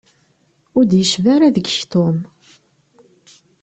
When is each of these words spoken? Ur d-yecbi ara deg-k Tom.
Ur 0.77 0.83
d-yecbi 0.85 1.29
ara 1.35 1.53
deg-k 1.55 1.81
Tom. 1.91 2.17